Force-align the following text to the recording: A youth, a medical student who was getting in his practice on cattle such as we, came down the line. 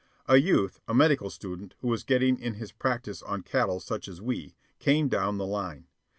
A 0.25 0.37
youth, 0.37 0.79
a 0.87 0.95
medical 0.95 1.29
student 1.29 1.75
who 1.81 1.87
was 1.87 2.03
getting 2.03 2.39
in 2.39 2.55
his 2.55 2.71
practice 2.71 3.21
on 3.21 3.43
cattle 3.43 3.79
such 3.79 4.07
as 4.07 4.19
we, 4.19 4.55
came 4.79 5.09
down 5.09 5.37
the 5.37 5.45
line. 5.45 5.85